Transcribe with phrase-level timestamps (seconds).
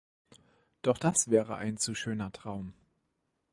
[0.81, 2.73] Doch das wäre ein zu schöner Traum.